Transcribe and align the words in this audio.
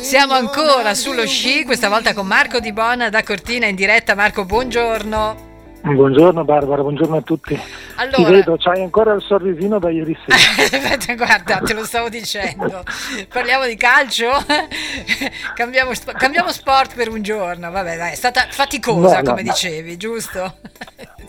Siamo 0.00 0.32
ancora 0.32 0.94
sullo 0.94 1.26
sci, 1.26 1.64
questa 1.64 1.88
volta 1.88 2.14
con 2.14 2.26
Marco 2.26 2.60
Di 2.60 2.72
Bona 2.72 3.10
da 3.10 3.22
Cortina 3.22 3.66
in 3.66 3.74
diretta. 3.74 4.14
Marco, 4.14 4.44
buongiorno. 4.44 5.46
Buongiorno 5.82 6.44
Barbara, 6.44 6.82
buongiorno 6.82 7.16
a 7.16 7.20
tutti. 7.22 7.60
Allora... 7.96 8.16
Ti 8.16 8.24
vedo, 8.24 8.56
c'hai 8.58 8.82
ancora 8.82 9.12
il 9.12 9.22
sorrisino 9.22 9.78
da 9.78 9.90
ieri 9.90 10.16
sera. 10.26 11.14
Guarda, 11.14 11.58
te 11.58 11.74
lo 11.74 11.84
stavo 11.84 12.08
dicendo. 12.08 12.82
Parliamo 13.28 13.66
di 13.66 13.76
calcio? 13.76 14.28
cambiamo, 15.54 15.92
cambiamo, 16.16 16.52
sport 16.52 16.94
per 16.94 17.08
un 17.08 17.22
giorno. 17.22 17.70
Vabbè, 17.70 17.96
dai, 17.96 18.12
è 18.12 18.16
stata 18.16 18.46
faticosa, 18.50 19.20
no, 19.20 19.30
come 19.30 19.42
no. 19.42 19.50
dicevi, 19.50 19.96
giusto? 19.96 20.56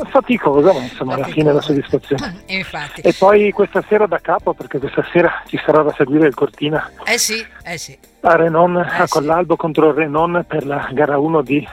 Faticosa, 0.06 0.74
ma 0.74 0.80
insomma, 0.80 1.16
alla 1.16 1.26
fine 1.26 1.52
la 1.52 1.62
soddisfazione. 1.62 2.42
Infatti. 2.48 3.02
E 3.02 3.14
poi 3.18 3.52
questa 3.52 3.84
sera 3.88 4.06
da 4.06 4.20
capo, 4.20 4.54
perché 4.54 4.80
questa 4.80 5.06
sera 5.12 5.42
ci 5.46 5.60
sarà 5.64 5.82
da 5.82 5.94
seguire 5.96 6.28
il 6.28 6.34
Cortina. 6.34 6.90
Eh 7.06 7.18
sì, 7.18 7.46
eh 7.64 7.78
sì. 7.78 7.98
A 8.22 8.36
Renon, 8.36 8.78
Eh 8.78 9.02
a 9.02 9.08
Collalbo 9.08 9.56
contro 9.56 9.90
il 9.90 9.96
Renon 9.96 10.46
per 10.48 10.66
la 10.66 10.90
gara 10.92 11.18
1 11.18 11.42
di 11.42 11.68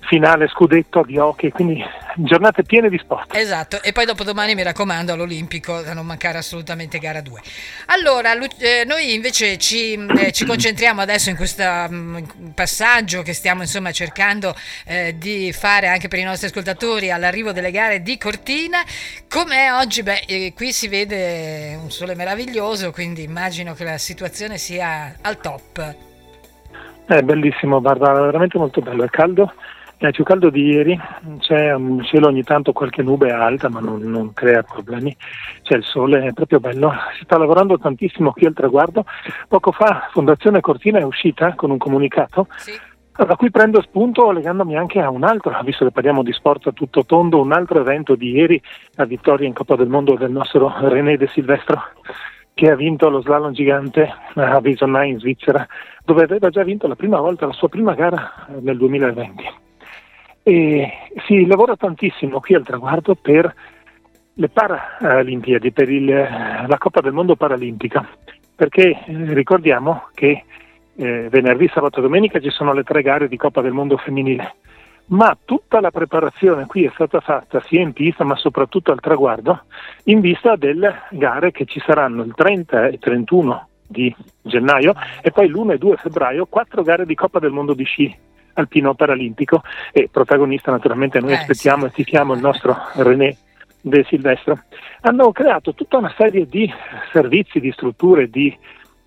finale 0.00 0.48
scudetto 0.48 1.02
di 1.04 1.18
hockey, 1.18 1.50
quindi 1.50 1.82
giornate 2.16 2.62
piene 2.62 2.88
di 2.88 2.98
sport. 2.98 3.34
Esatto, 3.34 3.82
e 3.82 3.92
poi 3.92 4.04
dopodomani 4.04 4.54
mi 4.54 4.62
raccomando 4.62 5.12
all'Olimpico 5.12 5.80
da 5.82 5.94
non 5.94 6.06
mancare 6.06 6.38
assolutamente 6.38 6.98
gara 6.98 7.20
2. 7.20 7.40
Allora, 7.86 8.32
eh, 8.32 8.84
noi 8.86 9.14
invece 9.14 9.58
ci, 9.58 9.94
eh, 9.94 10.32
ci, 10.32 10.44
concentriamo 10.46 11.00
adesso 11.00 11.30
in 11.30 11.36
questo 11.36 11.62
um, 11.62 12.24
passaggio 12.54 13.22
che 13.22 13.32
stiamo 13.32 13.62
insomma 13.62 13.90
cercando 13.92 14.54
eh, 14.86 15.16
di 15.18 15.52
fare 15.52 15.88
anche 15.88 16.08
per 16.08 16.18
i 16.18 16.22
nostri 16.24 16.46
ascoltatori 16.46 17.10
all'arrivo 17.10 17.52
delle 17.52 17.70
gare 17.70 18.02
di 18.02 18.16
Cortina. 18.18 18.78
Com'è 19.28 19.72
oggi? 19.72 20.02
Beh, 20.02 20.24
eh, 20.26 20.52
qui 20.54 20.72
si 20.72 20.88
vede 20.88 21.78
un 21.80 21.90
sole 21.90 22.14
meraviglioso, 22.14 22.90
quindi 22.92 23.22
immagino 23.22 23.74
che 23.74 23.84
la 23.84 23.98
situazione 23.98 24.58
sia 24.58 25.14
al 25.20 25.38
top. 25.40 25.94
È 27.06 27.20
bellissimo, 27.20 27.80
guarda, 27.82 28.12
veramente 28.12 28.56
molto 28.56 28.80
bello, 28.80 29.04
è 29.04 29.10
caldo 29.10 29.52
è 30.08 30.12
più 30.12 30.24
caldo 30.24 30.50
di 30.50 30.62
ieri, 30.64 30.98
c'è 31.38 31.72
un 31.72 32.02
cielo 32.04 32.28
ogni 32.28 32.42
tanto 32.42 32.72
qualche 32.72 33.02
nube 33.02 33.30
alta 33.30 33.68
ma 33.68 33.80
non, 33.80 34.00
non, 34.02 34.32
crea 34.32 34.62
problemi, 34.62 35.14
c'è 35.62 35.76
il 35.76 35.84
sole, 35.84 36.24
è 36.24 36.32
proprio 36.32 36.60
bello, 36.60 36.92
si 37.16 37.24
sta 37.24 37.38
lavorando 37.38 37.78
tantissimo 37.78 38.32
qui 38.32 38.46
al 38.46 38.52
traguardo, 38.52 39.04
poco 39.48 39.72
fa 39.72 40.08
Fondazione 40.10 40.60
Cortina 40.60 40.98
è 40.98 41.04
uscita 41.04 41.54
con 41.54 41.70
un 41.70 41.78
comunicato 41.78 42.46
Sì. 42.56 42.72
da 43.16 43.36
cui 43.36 43.50
prendo 43.50 43.80
spunto 43.82 44.30
legandomi 44.30 44.76
anche 44.76 45.00
a 45.00 45.10
un 45.10 45.24
altro, 45.24 45.58
visto 45.62 45.84
che 45.84 45.92
parliamo 45.92 46.22
di 46.22 46.32
sport 46.32 46.66
a 46.66 46.72
tutto 46.72 47.04
tondo, 47.04 47.40
un 47.40 47.52
altro 47.52 47.80
evento 47.80 48.14
di 48.14 48.32
ieri, 48.32 48.60
la 48.94 49.04
vittoria 49.04 49.46
in 49.46 49.54
Coppa 49.54 49.76
del 49.76 49.88
Mondo 49.88 50.14
del 50.16 50.30
nostro 50.30 50.72
René 50.88 51.16
De 51.16 51.28
Silvestro 51.28 51.82
che 52.54 52.70
ha 52.70 52.76
vinto 52.76 53.08
lo 53.08 53.20
slalom 53.20 53.52
gigante 53.52 54.08
a 54.34 54.60
Visonai 54.60 55.10
in 55.10 55.18
Svizzera, 55.18 55.66
dove 56.04 56.22
aveva 56.22 56.50
già 56.50 56.62
vinto 56.62 56.86
la 56.86 56.94
prima 56.94 57.18
volta 57.18 57.46
la 57.46 57.52
sua 57.52 57.68
prima 57.68 57.94
gara 57.94 58.46
eh, 58.48 58.60
nel 58.60 58.76
2020 58.76 59.62
e 60.46 60.92
si 61.26 61.46
lavora 61.46 61.74
tantissimo 61.74 62.38
qui 62.38 62.54
al 62.54 62.64
traguardo 62.64 63.14
per 63.14 63.52
le 64.34 64.48
Paralimpiadi, 64.50 65.72
per 65.72 65.88
il, 65.88 66.04
la 66.04 66.76
Coppa 66.78 67.00
del 67.00 67.14
Mondo 67.14 67.34
Paralimpica, 67.34 68.06
perché 68.54 68.90
eh, 68.90 69.32
ricordiamo 69.32 70.08
che 70.12 70.44
eh, 70.96 71.28
venerdì, 71.30 71.70
sabato 71.72 71.98
e 71.98 72.02
domenica 72.02 72.40
ci 72.40 72.50
sono 72.50 72.74
le 72.74 72.82
tre 72.82 73.00
gare 73.00 73.26
di 73.26 73.38
Coppa 73.38 73.62
del 73.62 73.72
Mondo 73.72 73.96
femminile, 73.96 74.56
ma 75.06 75.34
tutta 75.42 75.80
la 75.80 75.90
preparazione 75.90 76.66
qui 76.66 76.84
è 76.84 76.90
stata 76.92 77.20
fatta 77.20 77.60
sia 77.60 77.80
in 77.80 77.94
pista 77.94 78.24
ma 78.24 78.36
soprattutto 78.36 78.92
al 78.92 79.00
traguardo 79.00 79.64
in 80.04 80.20
vista 80.20 80.56
delle 80.56 81.02
gare 81.10 81.52
che 81.52 81.64
ci 81.64 81.80
saranno 81.80 82.22
il 82.22 82.34
30 82.34 82.88
e 82.88 82.98
31 82.98 83.68
di 83.86 84.14
gennaio 84.42 84.94
e 85.22 85.30
poi 85.30 85.48
l'1 85.48 85.72
e 85.72 85.78
2 85.78 85.96
febbraio 85.96 86.46
quattro 86.46 86.82
gare 86.82 87.06
di 87.06 87.14
Coppa 87.14 87.38
del 87.38 87.50
Mondo 87.50 87.74
di 87.74 87.84
sci 87.84 88.16
alpino 88.54 88.94
paralimpico 88.94 89.62
e 89.92 90.08
protagonista 90.10 90.70
naturalmente 90.70 91.20
noi 91.20 91.32
Eh, 91.32 91.36
aspettiamo 91.36 91.82
sì. 91.82 91.86
e 91.86 91.90
tifiamo 91.92 92.34
il 92.34 92.40
nostro 92.40 92.76
René 92.94 93.36
De 93.80 94.04
Silvestro. 94.08 94.62
Hanno 95.02 95.30
creato 95.32 95.74
tutta 95.74 95.98
una 95.98 96.12
serie 96.16 96.46
di 96.46 96.72
servizi, 97.12 97.60
di 97.60 97.70
strutture, 97.72 98.28
di 98.28 98.56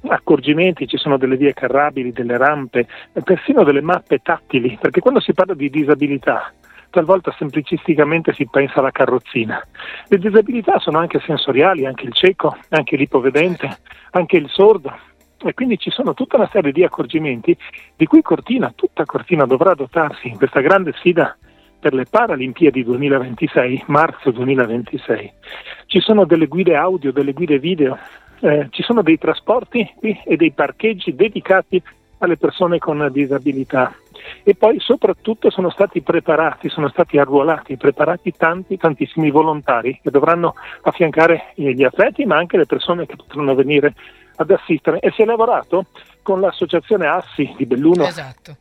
accorgimenti, 0.09 0.87
ci 0.87 0.97
sono 0.97 1.17
delle 1.17 1.35
vie 1.37 1.53
carrabili, 1.53 2.11
delle 2.11 2.37
rampe, 2.37 2.87
persino 3.23 3.63
delle 3.63 3.81
mappe 3.81 4.19
tattili, 4.19 4.77
perché 4.79 4.99
quando 4.99 5.19
si 5.19 5.33
parla 5.33 5.55
di 5.55 5.69
disabilità 5.69 6.53
talvolta 6.89 7.35
semplicisticamente 7.37 8.33
si 8.33 8.47
pensa 8.49 8.79
alla 8.79 8.91
carrozzina. 8.91 9.61
Le 10.07 10.17
disabilità 10.17 10.79
sono 10.79 10.99
anche 10.99 11.19
sensoriali, 11.19 11.85
anche 11.85 12.05
il 12.05 12.13
cieco, 12.13 12.55
anche 12.69 12.95
l'ipovedente, 12.95 13.77
anche 14.11 14.37
il 14.37 14.47
sordo. 14.49 14.95
E 15.43 15.53
quindi 15.53 15.77
ci 15.77 15.91
sono 15.91 16.13
tutta 16.13 16.37
una 16.37 16.49
serie 16.51 16.71
di 16.71 16.83
accorgimenti 16.83 17.55
di 17.95 18.05
cui 18.05 18.21
Cortina, 18.21 18.71
tutta 18.75 19.05
Cortina 19.05 19.45
dovrà 19.45 19.73
dotarsi 19.75 20.27
in 20.27 20.37
questa 20.37 20.61
grande 20.61 20.93
sfida 20.93 21.37
per 21.79 21.93
le 21.93 22.05
Paralimpiadi 22.09 22.83
2026, 22.83 23.83
marzo 23.87 24.31
2026. 24.31 25.31
Ci 25.85 25.99
sono 25.99 26.25
delle 26.25 26.47
guide 26.47 26.75
audio, 26.75 27.11
delle 27.11 27.33
guide 27.33 27.59
video, 27.59 27.97
eh, 28.39 28.67
ci 28.71 28.81
sono 28.81 29.01
dei 29.01 29.17
trasporti 29.17 29.93
qui 29.95 30.19
e 30.25 30.35
dei 30.35 30.51
parcheggi 30.51 31.15
dedicati 31.15 31.81
alle 32.19 32.37
persone 32.37 32.79
con 32.79 33.07
disabilità 33.11 33.93
e 34.43 34.55
poi 34.55 34.79
soprattutto 34.79 35.49
sono 35.49 35.69
stati 35.69 36.01
preparati, 36.01 36.69
sono 36.69 36.89
stati 36.89 37.17
arruolati, 37.17 37.77
preparati 37.77 38.33
tanti, 38.35 38.77
tantissimi 38.77 39.29
volontari 39.29 39.99
che 40.01 40.09
dovranno 40.09 40.55
affiancare 40.81 41.53
gli 41.55 41.83
atleti 41.83 42.25
ma 42.25 42.37
anche 42.37 42.57
le 42.57 42.65
persone 42.65 43.05
che 43.05 43.15
potranno 43.15 43.55
venire 43.55 43.93
ad 44.37 44.51
assistere 44.51 44.99
e 44.99 45.11
si 45.11 45.21
è 45.21 45.25
lavorato 45.25 45.85
con 46.21 46.39
l'associazione 46.39 47.07
Assi 47.07 47.53
di 47.57 47.65
Belluno 47.65 48.05
Esatto. 48.05 48.55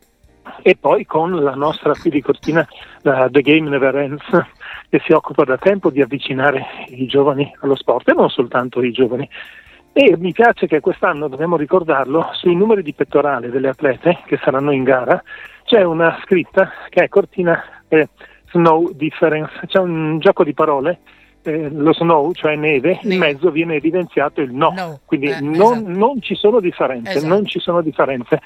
e 0.63 0.77
poi 0.77 1.07
con 1.07 1.43
la 1.43 1.55
nostra 1.55 1.93
qui 1.95 2.11
di 2.11 2.21
Cortina, 2.21 2.67
la 3.03 3.29
The 3.31 3.41
Game 3.43 3.69
Never 3.69 3.97
Ends, 3.97 4.25
che 4.89 5.01
si 5.05 5.13
occupa 5.13 5.45
da 5.45 5.57
tempo 5.57 5.91
di 5.91 6.01
avvicinare 6.01 6.67
i 6.89 7.07
giovani 7.07 7.51
allo 7.61 7.77
sport 7.77 8.09
e 8.09 8.13
non 8.13 8.29
soltanto 8.29 8.83
i 8.83 8.93
giovani. 8.93 9.29
E 9.93 10.15
mi 10.19 10.33
piace 10.33 10.67
che 10.67 10.81
quest'anno, 10.81 11.27
dobbiamo 11.27 11.57
ricordarlo, 11.57 12.29
sui 12.33 12.55
numeri 12.55 12.83
di 12.83 12.93
pettorale 12.93 13.49
delle 13.49 13.71
atlete 13.71 14.19
che 14.27 14.39
saranno 14.43 14.71
in 14.71 14.83
gara 14.83 15.23
c'è 15.67 15.83
una 15.83 16.19
scritta 16.23 16.71
che 16.89 17.05
è 17.05 17.09
Cortina 17.09 17.61
eh, 17.89 18.09
Snow 18.51 18.93
Difference, 18.93 19.67
c'è 19.67 19.81
un 19.81 20.19
gioco 20.21 20.45
di 20.45 20.55
parole, 20.55 21.01
eh, 21.47 21.69
lo 21.71 21.93
snow, 21.93 22.33
cioè 22.33 22.57
neve, 22.57 22.99
in 23.03 23.09
Neve. 23.11 23.27
mezzo 23.27 23.51
viene 23.51 23.77
evidenziato 23.77 24.41
il 24.41 24.53
no, 24.53 24.73
No, 24.77 25.01
quindi 25.05 25.29
eh, 25.29 25.41
non, 25.41 25.55
esatto. 25.55 25.89
non 25.89 26.21
ci 26.21 26.35
sono 26.35 26.61
differenze, 26.61 27.13
Esatto. 27.13 27.33
non 27.33 27.47
ci 27.47 27.59
sono 27.61 27.81
differenze. 27.81 28.41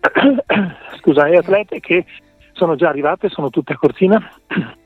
Scusa, 1.00 1.26
e 1.26 1.36
atlete 1.36 1.80
che 1.80 2.04
sono 2.52 2.74
già 2.76 2.88
arrivate, 2.88 3.28
sono 3.28 3.50
tutte 3.50 3.72
a 3.72 3.78
Cortina. 3.78 4.20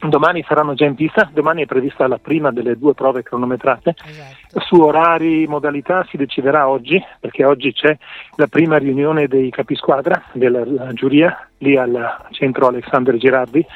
Domani 0.00 0.44
saranno 0.46 0.74
già 0.74 0.84
in 0.84 0.94
pista, 0.94 1.28
domani 1.32 1.64
è 1.64 1.66
prevista 1.66 2.06
la 2.06 2.18
prima 2.18 2.52
delle 2.52 2.78
due 2.78 2.94
prove 2.94 3.24
cronometrate. 3.24 3.96
Esatto. 4.06 4.60
Su 4.60 4.76
orari, 4.80 5.44
modalità 5.48 6.06
si 6.08 6.16
deciderà 6.16 6.68
oggi, 6.68 7.02
perché 7.18 7.44
oggi 7.44 7.72
c'è 7.72 7.98
la 8.36 8.46
prima 8.46 8.76
riunione 8.76 9.26
dei 9.26 9.50
capisquadra 9.50 10.22
della 10.34 10.92
giuria 10.92 11.48
lì 11.58 11.76
al 11.76 12.26
centro 12.30 12.68
Alexander 12.68 13.16
Girardi 13.16 13.66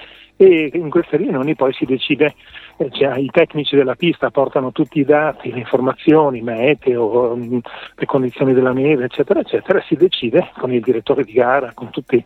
e 0.45 0.71
in 0.75 0.91
queste 0.91 1.17
riunioni 1.17 1.55
poi 1.55 1.73
si 1.73 1.85
decide, 1.85 2.35
eh, 2.79 2.91
cioè, 2.91 3.17
i 3.19 3.29
tecnici 3.31 3.77
della 3.77 3.95
pista 3.95 4.31
portano 4.31 4.73
tutti 4.73 4.99
i 4.99 5.05
dati, 5.05 5.53
le 5.53 5.59
informazioni, 5.61 6.41
meteo, 6.43 7.37
mh, 7.37 7.61
le 7.97 8.07
condizioni 8.07 8.53
della 8.53 8.73
neve, 8.73 9.05
eccetera, 9.05 9.41
eccetera, 9.41 9.81
si 9.87 9.95
decide 9.95 10.51
con 10.59 10.73
il 10.73 10.81
direttore 10.81 11.25
di 11.25 11.33
gara, 11.33 11.73
con 11.75 11.91
tutti 11.91 12.23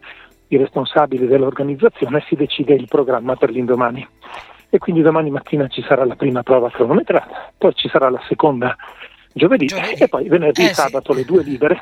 i 0.49 0.56
responsabili 0.56 1.27
dell'organizzazione, 1.27 2.25
si 2.27 2.37
decide 2.37 2.75
il 2.75 2.87
programma 2.88 3.37
per 3.37 3.50
l'indomani. 3.50 4.06
E 4.69 4.78
quindi 4.78 5.03
domani 5.03 5.31
mattina 5.31 5.69
ci 5.69 5.83
sarà 5.83 6.04
la 6.04 6.16
prima 6.16 6.43
prova 6.43 6.71
cronometrata, 6.71 7.53
poi 7.56 7.75
ci 7.75 7.88
sarà 7.88 8.09
la 8.10 8.21
seconda 8.28 8.77
giovedì, 9.33 9.66
Giovedì. 9.66 10.03
e 10.03 10.09
poi 10.09 10.28
venerdì 10.28 10.62
Eh, 10.62 10.65
e 10.65 10.69
sì. 10.69 10.75
sabato 10.75 11.12
le 11.12 11.25
due 11.25 11.43
libere 11.43 11.81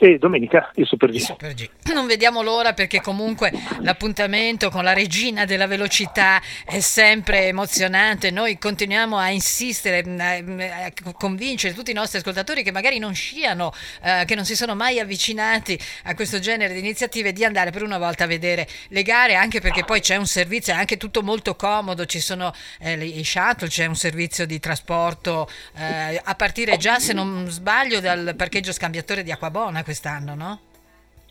e 0.00 0.18
domenica 0.18 0.70
il 0.74 0.86
Super 0.86 1.10
G. 1.10 1.18
Super 1.18 1.54
G. 1.54 1.68
Non 1.92 2.06
vediamo 2.06 2.42
l'ora 2.42 2.72
perché 2.72 3.00
comunque 3.00 3.52
l'appuntamento 3.80 4.70
con 4.70 4.82
la 4.82 4.92
regina 4.92 5.44
della 5.44 5.66
velocità 5.66 6.40
è 6.64 6.80
sempre 6.80 7.46
emozionante. 7.46 8.30
Noi 8.30 8.58
continuiamo 8.58 9.16
a 9.16 9.30
insistere, 9.30 10.02
a, 10.18 10.84
a 10.86 11.12
convincere 11.12 11.74
tutti 11.74 11.90
i 11.90 11.94
nostri 11.94 12.18
ascoltatori 12.18 12.62
che 12.62 12.72
magari 12.72 12.98
non 12.98 13.14
sciano, 13.14 13.72
eh, 14.02 14.24
che 14.26 14.34
non 14.34 14.44
si 14.44 14.56
sono 14.56 14.74
mai 14.74 14.98
avvicinati 14.98 15.78
a 16.04 16.14
questo 16.14 16.38
genere 16.40 16.72
di 16.72 16.80
iniziative, 16.80 17.32
di 17.32 17.44
andare 17.44 17.70
per 17.70 17.82
una 17.82 17.98
volta 17.98 18.24
a 18.24 18.26
vedere 18.26 18.66
le 18.88 19.02
gare, 19.02 19.36
anche 19.36 19.60
perché 19.60 19.84
poi 19.84 20.00
c'è 20.00 20.16
un 20.16 20.26
servizio, 20.26 20.72
è 20.72 20.76
anche 20.76 20.96
tutto 20.96 21.22
molto 21.22 21.54
comodo, 21.54 22.06
ci 22.06 22.20
sono 22.20 22.52
eh, 22.80 22.94
i 23.04 23.24
shuttle, 23.24 23.68
c'è 23.68 23.86
un 23.86 23.96
servizio 23.96 24.46
di 24.46 24.58
trasporto 24.58 25.48
eh, 25.76 26.20
a 26.22 26.34
partire 26.34 26.76
già, 26.76 26.98
se 26.98 27.12
non 27.12 27.46
sbaglio, 27.48 28.00
dal 28.00 28.34
parcheggio 28.36 28.72
scambiatore 28.72 29.22
di 29.22 29.30
Acquabona 29.30 29.82
quest'anno, 29.84 30.34
no? 30.34 30.58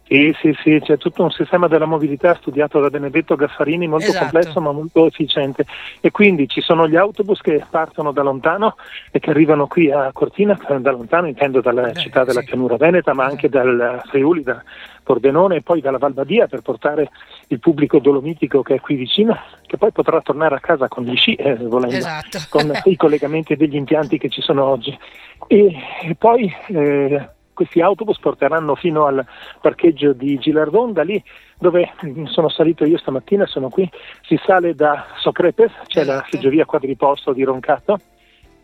Sì, 0.05 0.35
sì, 0.41 0.53
sì, 0.61 0.79
c'è 0.83 0.97
tutto 0.97 1.23
un 1.23 1.31
sistema 1.31 1.67
della 1.67 1.85
mobilità 1.85 2.35
studiato 2.35 2.79
da 2.81 2.89
Benedetto 2.89 3.35
Gaffarini 3.35 3.87
molto 3.87 4.07
esatto. 4.07 4.25
complesso 4.25 4.59
ma 4.59 4.71
molto 4.73 5.07
efficiente 5.07 5.65
e 6.01 6.11
quindi 6.11 6.47
ci 6.49 6.59
sono 6.59 6.89
gli 6.89 6.97
autobus 6.97 7.39
che 7.39 7.63
partono 7.69 8.11
da 8.11 8.21
lontano 8.21 8.75
e 9.11 9.19
che 9.19 9.29
arrivano 9.29 9.65
qui 9.65 9.89
a 9.91 10.11
Cortina, 10.11 10.59
da 10.79 10.91
lontano 10.91 11.27
intendo 11.27 11.61
dalla 11.61 11.83
Beh, 11.83 11.93
città 11.93 12.25
della 12.25 12.41
sì. 12.41 12.47
pianura 12.47 12.75
veneta 12.75 13.13
ma 13.13 13.23
anche 13.23 13.47
dal 13.47 14.01
Friuli, 14.07 14.43
da 14.43 14.61
Pordenone 15.03 15.55
e 15.55 15.61
poi 15.61 15.79
dalla 15.79 15.97
Valbadia 15.97 16.47
per 16.47 16.61
portare 16.61 17.09
il 17.47 17.59
pubblico 17.59 17.99
dolomitico 17.99 18.61
che 18.61 18.75
è 18.75 18.79
qui 18.81 18.95
vicino 18.95 19.37
che 19.65 19.77
poi 19.77 19.91
potrà 19.93 20.21
tornare 20.21 20.55
a 20.55 20.59
casa 20.59 20.89
con 20.89 21.05
gli 21.05 21.15
sci 21.15 21.33
eh, 21.35 21.55
volendo, 21.55 21.95
esatto. 21.95 22.39
con 22.49 22.71
i 22.85 22.97
collegamenti 22.97 23.55
degli 23.55 23.75
impianti 23.75 24.17
che 24.17 24.27
ci 24.27 24.41
sono 24.41 24.65
oggi 24.65 24.95
e, 25.47 25.75
e 26.03 26.15
poi 26.15 26.53
eh, 26.67 27.29
questi 27.53 27.81
autobus 27.81 28.19
porteranno 28.19 28.75
fino 28.75 29.05
al 29.05 29.25
parcheggio 29.61 30.13
di 30.13 30.37
Gilardon, 30.37 30.93
da 30.93 31.03
lì 31.03 31.21
dove 31.57 31.93
sono 32.25 32.49
salito 32.49 32.85
io 32.85 32.97
stamattina, 32.97 33.45
sono 33.45 33.69
qui, 33.69 33.89
si 34.23 34.39
sale 34.45 34.75
da 34.75 35.05
Socrepes, 35.17 35.71
c'è 35.87 36.01
esatto. 36.01 36.17
la 36.17 36.25
seggiovia 36.29 36.65
quadriposto 36.65 37.31
di 37.33 37.43
Roncato 37.43 37.99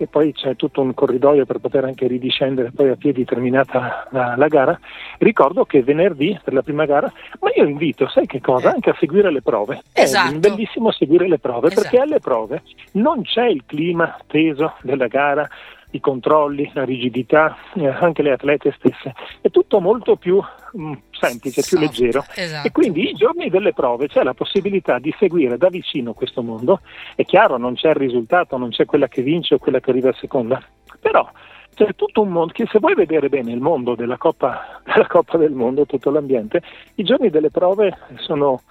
e 0.01 0.07
poi 0.07 0.31
c'è 0.31 0.55
tutto 0.55 0.81
un 0.81 0.93
corridoio 0.93 1.45
per 1.45 1.59
poter 1.59 1.83
anche 1.83 2.07
ridiscendere 2.07 2.71
poi 2.71 2.89
a 2.89 2.95
piedi 2.95 3.25
terminata 3.25 4.07
la, 4.11 4.35
la, 4.37 4.47
gara. 4.47 4.79
Ricordo 5.17 5.65
che 5.65 5.83
venerdì 5.83 6.39
per 6.41 6.53
la 6.53 6.61
prima 6.61 6.85
gara, 6.85 7.11
ma 7.41 7.49
io 7.53 7.65
invito, 7.65 8.07
sai 8.07 8.25
che 8.25 8.39
cosa? 8.39 8.69
Eh. 8.69 8.75
Anche 8.75 8.91
a 8.91 8.95
seguire 8.97 9.29
le 9.29 9.41
prove. 9.41 9.81
Esatto. 9.91 10.35
È 10.35 10.39
bellissimo 10.39 10.91
seguire 10.91 11.27
le 11.27 11.37
prove 11.37 11.67
esatto. 11.67 11.81
perché 11.81 11.99
alle 11.99 12.19
prove 12.19 12.63
non 12.93 13.23
c'è 13.23 13.47
il 13.47 13.63
clima 13.65 14.17
teso 14.25 14.75
della 14.83 15.07
gara, 15.07 15.47
i 15.91 15.99
controlli, 15.99 16.69
la 16.73 16.83
rigidità, 16.83 17.57
eh, 17.75 17.87
anche 17.87 18.21
le 18.21 18.31
atlete 18.31 18.73
stesse. 18.77 19.13
È 19.41 19.49
tutto 19.49 19.79
molto 19.79 20.15
più 20.15 20.37
mh, 20.37 20.81
mm, 20.81 20.93
semplice, 21.11 21.63
più 21.67 21.79
leggero. 21.79 22.23
Esatto. 22.35 22.67
E 22.67 22.71
quindi 22.71 23.09
i 23.09 23.13
giorni 23.13 23.49
delle 23.49 23.73
prove 23.73 24.07
c'è 24.07 24.23
la 24.23 24.33
possibilità 24.33 24.99
di 24.99 25.13
seguire 25.17 25.57
da 25.57 25.69
vicino 25.69 26.13
questo 26.13 26.41
mondo. 26.41 26.81
È 27.15 27.25
chiaro, 27.25 27.57
non 27.57 27.75
c'è 27.75 27.89
il 27.89 27.95
risultato, 27.95 28.57
non 28.57 28.69
c'è 28.69 28.85
quella 28.85 29.07
che 29.07 29.21
vince 29.21 29.55
o 29.55 29.57
quella 29.57 29.79
che 29.79 29.89
arriva 29.89 30.09
a 30.09 30.15
seconda. 30.19 30.61
Però 30.99 31.29
c'è 31.73 31.95
tutto 31.95 32.21
un 32.21 32.29
mondo 32.29 32.51
che 32.51 32.67
se 32.69 32.79
vuoi 32.79 32.93
vedere 32.93 33.29
bene 33.29 33.51
il 33.51 33.61
mondo 33.61 33.95
della 33.95 34.17
Coppa, 34.17 34.81
della 34.85 35.07
Coppa 35.07 35.37
del 35.37 35.53
Mondo, 35.53 35.85
tutto 35.85 36.11
l'ambiente, 36.11 36.61
i 36.95 37.03
giorni 37.03 37.29
delle 37.29 37.49
prove 37.49 37.97
sono 38.17 38.61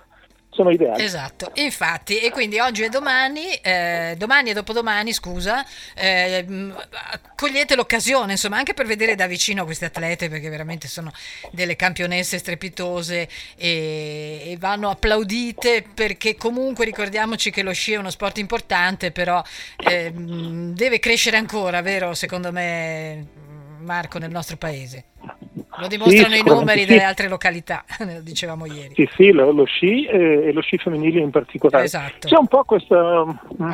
sono 0.58 0.70
ideali. 0.70 1.04
Esatto, 1.04 1.52
infatti, 1.54 2.18
e 2.18 2.32
quindi 2.32 2.58
oggi 2.58 2.82
e 2.82 2.88
domani, 2.88 3.52
eh, 3.62 4.16
domani 4.18 4.50
e 4.50 4.54
dopodomani, 4.54 5.12
scusa, 5.12 5.64
eh, 5.94 6.44
cogliete 7.36 7.76
l'occasione, 7.76 8.32
insomma, 8.32 8.56
anche 8.56 8.74
per 8.74 8.84
vedere 8.84 9.14
da 9.14 9.28
vicino 9.28 9.64
queste 9.64 9.84
atlete, 9.84 10.28
perché 10.28 10.48
veramente 10.48 10.88
sono 10.88 11.12
delle 11.52 11.76
campionesse 11.76 12.38
strepitose 12.38 13.28
e, 13.56 14.42
e 14.46 14.56
vanno 14.58 14.90
applaudite, 14.90 15.84
perché 15.94 16.34
comunque 16.34 16.84
ricordiamoci 16.84 17.52
che 17.52 17.62
lo 17.62 17.72
sci 17.72 17.92
è 17.92 17.96
uno 17.96 18.10
sport 18.10 18.38
importante, 18.38 19.12
però 19.12 19.40
eh, 19.76 20.10
deve 20.12 20.98
crescere 20.98 21.36
ancora, 21.36 21.80
vero, 21.82 22.14
secondo 22.14 22.50
me, 22.50 23.26
Marco, 23.78 24.18
nel 24.18 24.30
nostro 24.30 24.56
paese. 24.56 25.04
Lo 25.80 25.86
dimostrano 25.86 26.34
sì, 26.34 26.40
i 26.40 26.42
numeri 26.44 26.84
delle 26.84 27.02
altre 27.02 27.28
località, 27.28 27.84
dicevamo 28.22 28.66
ieri. 28.66 28.94
Sì, 28.94 29.08
sì, 29.14 29.32
lo, 29.32 29.52
lo 29.52 29.64
sci 29.64 30.04
e, 30.04 30.46
e, 30.46 30.52
lo 30.52 30.60
sci 30.60 30.78
femminile 30.78 31.20
in 31.20 31.30
particolare. 31.30 31.84
Esatto. 31.84 32.26
C'è 32.26 32.36
un 32.36 32.46
po' 32.46 32.64
questa... 32.64 33.24
Mm, 33.24 33.72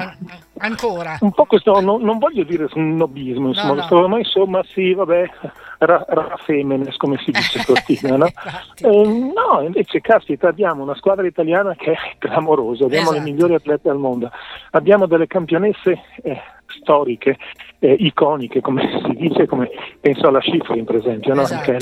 ancora. 0.58 1.18
Un 1.20 1.32
po' 1.32 1.44
questo, 1.46 1.80
no, 1.80 1.98
non 1.98 2.18
voglio 2.18 2.44
dire 2.44 2.68
snobismo, 2.68 3.48
insomma, 3.48 3.86
no, 3.88 4.00
no. 4.00 4.08
ma 4.08 4.18
insomma 4.18 4.62
sì, 4.64 4.92
vabbè, 4.92 5.30
ra, 5.78 6.04
ra 6.08 6.36
femenes, 6.44 6.96
come 6.96 7.16
si 7.24 7.30
dice 7.30 7.62
Cortina, 7.66 8.16
no? 8.16 8.26
eh, 8.26 8.88
no, 8.88 9.62
invece, 9.62 10.00
caspita, 10.00 10.48
abbiamo 10.48 10.82
una 10.82 10.94
squadra 10.96 11.26
italiana 11.26 11.74
che 11.74 11.92
è 11.92 11.98
clamorosa, 12.18 12.84
abbiamo 12.84 13.10
esatto. 13.10 13.24
le 13.24 13.30
migliori 13.30 13.54
atlete 13.54 13.88
al 13.88 13.98
mondo, 13.98 14.30
abbiamo 14.70 15.06
delle 15.06 15.26
campionesse... 15.26 16.00
Eh, 16.22 16.40
storiche, 16.80 17.36
eh, 17.78 17.96
iconiche, 17.98 18.60
come 18.60 19.00
si 19.04 19.14
dice, 19.14 19.46
come 19.46 19.70
penso 20.00 20.28
alla 20.28 20.40
Schifrin 20.40 20.84
per 20.84 20.96
esempio, 20.96 21.34
no? 21.34 21.42
esatto. 21.42 21.72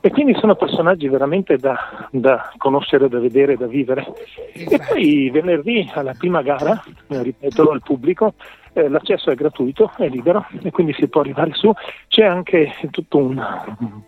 E 0.00 0.10
quindi 0.10 0.34
sono 0.34 0.56
personaggi 0.56 1.08
veramente 1.08 1.56
da, 1.56 2.08
da 2.10 2.52
conoscere, 2.56 3.08
da 3.08 3.18
vedere, 3.18 3.56
da 3.56 3.66
vivere. 3.66 4.06
E 4.52 4.80
poi 4.88 5.30
venerdì 5.30 5.88
alla 5.94 6.14
prima 6.16 6.42
gara, 6.42 6.82
eh, 7.08 7.22
ripeto 7.22 7.70
al 7.70 7.82
pubblico, 7.82 8.34
eh, 8.72 8.88
l'accesso 8.88 9.30
è 9.30 9.34
gratuito, 9.34 9.92
è 9.96 10.08
libero 10.08 10.46
e 10.62 10.70
quindi 10.70 10.92
si 10.94 11.08
può 11.08 11.20
arrivare 11.20 11.52
su. 11.54 11.72
C'è 12.08 12.24
anche 12.24 12.74
tutto 12.90 13.18
un, 13.18 14.02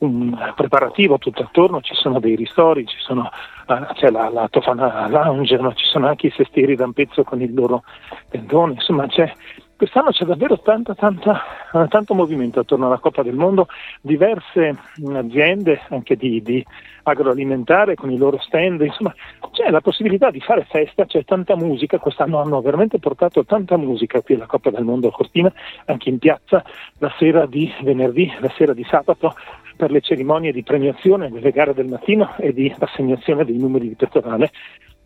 un 0.00 0.52
preparativo 0.54 1.18
tutto 1.18 1.42
attorno, 1.42 1.80
ci 1.80 1.94
sono 1.94 2.20
dei 2.20 2.36
ristori, 2.36 2.86
sono, 2.98 3.30
uh, 3.66 3.92
c'è 3.94 4.10
la, 4.10 4.28
la 4.28 4.48
Tofana 4.48 5.08
Lounge, 5.08 5.58
ma 5.58 5.72
ci 5.72 5.86
sono 5.86 6.06
anche 6.06 6.28
i 6.28 6.34
sestieri 6.36 6.76
da 6.76 6.84
un 6.84 6.92
pezzo 6.92 7.24
con 7.24 7.40
il 7.40 7.54
loro 7.54 7.82
tendone, 8.28 8.74
insomma 8.74 9.06
c'è 9.06 9.32
Quest'anno 9.80 10.10
c'è 10.10 10.26
davvero 10.26 10.60
tanta, 10.60 10.94
tanta, 10.94 11.40
tanto 11.88 12.12
movimento 12.12 12.60
attorno 12.60 12.84
alla 12.84 12.98
Coppa 12.98 13.22
del 13.22 13.34
Mondo, 13.34 13.66
diverse 14.02 14.76
aziende 15.14 15.80
anche 15.88 16.16
di, 16.16 16.42
di, 16.42 16.62
agroalimentare 17.04 17.94
con 17.94 18.10
i 18.10 18.18
loro 18.18 18.38
stand, 18.40 18.82
insomma 18.82 19.14
c'è 19.52 19.70
la 19.70 19.80
possibilità 19.80 20.30
di 20.30 20.40
fare 20.40 20.66
festa, 20.68 21.06
c'è 21.06 21.24
tanta 21.24 21.56
musica, 21.56 21.98
quest'anno 21.98 22.42
hanno 22.42 22.60
veramente 22.60 22.98
portato 22.98 23.42
tanta 23.46 23.78
musica 23.78 24.20
qui 24.20 24.34
alla 24.34 24.44
Coppa 24.44 24.68
del 24.68 24.84
Mondo 24.84 25.08
a 25.08 25.12
Cortina, 25.12 25.50
anche 25.86 26.10
in 26.10 26.18
piazza 26.18 26.62
la 26.98 27.10
sera 27.18 27.46
di 27.46 27.72
venerdì, 27.80 28.30
la 28.40 28.52
sera 28.54 28.74
di 28.74 28.84
sabato 28.84 29.34
per 29.80 29.90
le 29.90 30.02
cerimonie 30.02 30.52
di 30.52 30.62
premiazione 30.62 31.30
delle 31.30 31.52
gare 31.52 31.72
del 31.72 31.86
mattino 31.86 32.36
e 32.36 32.52
di 32.52 32.70
assegnazione 32.78 33.46
dei 33.46 33.56
numeri 33.56 33.88
di 33.88 33.94
pettorale 33.94 34.50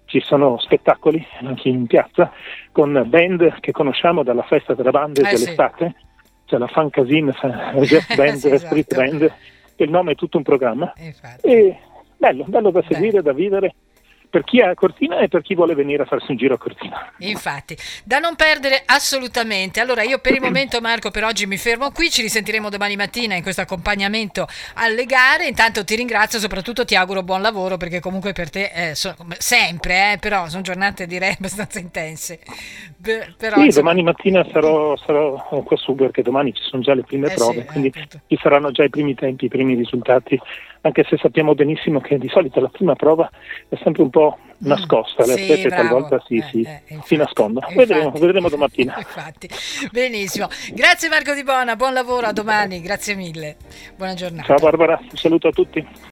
ci 0.07 0.21
sono 0.21 0.59
spettacoli 0.59 1.25
anche 1.43 1.69
in 1.69 1.87
piazza 1.87 2.33
con 2.73 3.05
band 3.07 3.61
che 3.61 3.71
conosciamo 3.71 4.25
dalla 4.25 4.43
festa 4.43 4.75
della 4.75 4.91
banda 4.91 5.21
eh 5.21 5.33
dell'estate, 5.33 5.95
sì. 5.97 6.33
c'è 6.47 6.59
la 6.59 6.67
Fun 6.67 6.91
Casino, 6.91 7.31
Jazz 7.87 8.17
Band, 8.17 8.35
sì, 8.35 8.51
esatto. 8.51 8.67
Street 8.67 8.95
Band, 8.97 9.33
il 9.77 9.91
nome 9.91 10.13
è 10.13 10.15
tutto 10.17 10.39
un 10.39 10.43
programma. 10.43 10.93
E 11.41 11.79
bello, 12.17 12.45
bello 12.49 12.73
da 12.73 12.83
seguire, 12.89 13.19
Beh. 13.19 13.23
da 13.23 13.33
vivere 13.33 13.75
per 14.35 14.43
chi 14.43 14.59
è 14.59 14.65
a 14.65 14.75
Cortina 14.75 15.21
e 15.21 15.29
per 15.29 15.43
chi 15.43 15.55
vuole 15.55 15.77
venire 15.77 16.03
a 16.03 16.07
farsi 16.07 16.33
un 16.33 16.37
giro 16.37 16.55
a 16.55 16.59
Cortina. 16.59 17.13
Infatti, 17.19 17.77
da 18.03 18.19
non 18.19 18.35
perdere 18.35 18.83
assolutamente. 18.85 19.79
Allora 19.79 20.03
io 20.03 20.19
per 20.19 20.33
il 20.33 20.41
momento 20.43 20.81
Marco 20.81 21.13
per 21.13 21.23
oggi 21.23 21.47
mi 21.47 21.57
fermo 21.57 21.93
qui, 21.93 22.11
ci 22.11 22.21
risentiremo 22.21 22.69
domani 22.69 22.97
mattina 22.97 23.37
in 23.37 23.45
questo 23.45 23.61
accompagnamento 23.61 24.49
alle 24.75 25.05
gare. 25.05 25.47
Intanto 25.47 25.85
ti 25.85 25.95
ringrazio, 25.95 26.41
soprattutto 26.41 26.85
ti 26.85 26.97
auguro 26.97 27.23
buon 27.23 27.43
lavoro 27.43 27.77
perché 27.77 28.01
comunque 28.01 28.33
per 28.33 28.51
te 28.51 28.73
eh, 28.75 28.95
so, 28.97 29.15
sempre, 29.39 30.15
eh, 30.15 30.19
però 30.19 30.49
sono 30.49 30.63
giornate 30.63 31.07
direi 31.07 31.31
abbastanza 31.39 31.79
intense. 31.79 32.41
Be- 32.97 33.35
però, 33.39 33.55
sì, 33.59 33.67
insomma... 33.67 33.93
domani 33.93 34.03
mattina 34.03 34.45
sarò, 34.51 34.97
sarò 34.97 35.37
qua 35.63 35.77
su 35.77 35.95
perché 35.95 36.23
domani 36.23 36.53
ci 36.53 36.63
sono 36.65 36.83
già 36.83 36.93
le 36.93 37.05
prime 37.05 37.31
eh 37.31 37.35
prove, 37.37 37.61
sì, 37.61 37.67
quindi 37.67 37.93
ci 38.27 38.39
saranno 38.43 38.73
già 38.73 38.83
i 38.83 38.91
primi 38.91 39.15
tempi, 39.15 39.45
i 39.45 39.49
primi 39.49 39.77
risultati 39.77 40.41
anche 40.87 41.05
se 41.09 41.17
sappiamo 41.17 41.55
benissimo 41.55 42.01
che 42.01 42.19
di 42.19 42.29
solito 42.29 42.61
la 42.61 42.69
prima 42.69 42.95
prova 42.95 43.31
è 43.69 43.77
sempre 43.83 44.03
un 44.03 44.11
po' 44.11 44.24
nascosta, 44.59 45.27
le 45.27 45.35
sì, 45.35 45.43
atlete 45.43 45.69
talvolta 45.69 46.23
si, 46.27 46.37
eh, 46.37 46.43
si, 46.51 46.63
eh, 46.63 46.83
infatti, 46.87 47.07
si 47.07 47.17
nascondono. 47.17 47.67
Infatti, 47.69 47.87
vedremo, 47.87 48.11
vedremo 48.13 48.49
domattina. 48.49 48.95
Infatti. 48.99 49.49
Benissimo. 49.91 50.49
Grazie 50.73 51.09
Marco 51.09 51.35
Di 51.35 51.43
Bona, 51.43 51.77
buon 51.77 51.93
lavoro, 51.93 52.27
a 52.27 52.33
domani, 52.33 52.81
grazie 52.81 53.15
mille. 53.15 53.57
Buona 53.97 54.15
giornata. 54.15 54.47
Ciao 54.47 54.59
Barbara, 54.59 54.99
un 55.01 55.17
saluto 55.17 55.49
a 55.49 55.53
tutti. 55.53 55.87